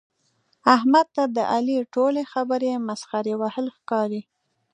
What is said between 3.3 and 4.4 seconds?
وهل ښکاري.